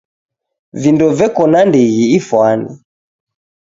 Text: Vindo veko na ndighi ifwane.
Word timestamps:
Vindo 0.81 1.07
veko 1.19 1.43
na 1.51 1.61
ndighi 1.69 2.03
ifwane. 2.19 2.69